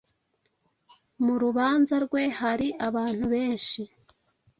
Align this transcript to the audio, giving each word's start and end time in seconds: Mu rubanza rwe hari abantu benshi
Mu 1.23 1.33
rubanza 1.43 1.95
rwe 2.05 2.23
hari 2.39 2.67
abantu 2.87 3.25
benshi 3.33 3.81